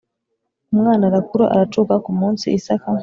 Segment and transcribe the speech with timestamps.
[0.73, 2.87] Umwana arakura aracuka ku munsi Isaka